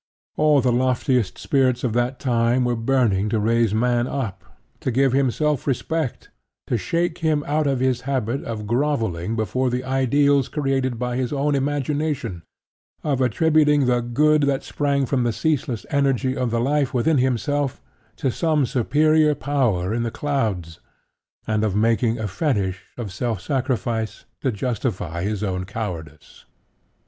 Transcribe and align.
All 0.35 0.61
the 0.61 0.71
loftiest 0.71 1.37
spirits 1.37 1.83
of 1.83 1.93
that 1.93 2.19
time 2.19 2.65
were 2.65 2.75
burning 2.75 3.29
to 3.29 3.39
raise 3.39 3.71
Man 3.71 4.07
up, 4.07 4.43
to 4.79 4.89
give 4.89 5.13
him 5.13 5.29
self 5.29 5.67
respect, 5.67 6.31
to 6.65 6.75
shake 6.75 7.19
him 7.19 7.43
out 7.45 7.67
of 7.67 7.79
his 7.81 8.01
habit 8.01 8.43
of 8.43 8.65
grovelling 8.65 9.35
before 9.35 9.69
the 9.69 9.83
ideals 9.83 10.47
created 10.47 10.97
by 10.97 11.17
his 11.17 11.31
own 11.31 11.53
imagination, 11.53 12.41
of 13.03 13.21
attributing 13.21 13.85
the 13.85 14.01
good 14.01 14.41
that 14.47 14.63
sprang 14.63 15.05
from 15.05 15.21
the 15.21 15.31
ceaseless 15.31 15.85
energy 15.91 16.35
of 16.35 16.49
the 16.49 16.59
life 16.59 16.95
within 16.95 17.19
himself 17.19 17.79
to 18.15 18.31
some 18.31 18.65
superior 18.65 19.35
power 19.35 19.93
in 19.93 20.01
the 20.01 20.09
clouds, 20.09 20.79
and 21.45 21.63
of 21.63 21.75
making 21.75 22.17
a 22.17 22.27
fetish 22.27 22.85
of 22.97 23.11
self 23.13 23.39
sacrifice 23.39 24.25
to 24.41 24.51
justify 24.51 25.21
his 25.21 25.43
own 25.43 25.63
cowardice. 25.63 26.45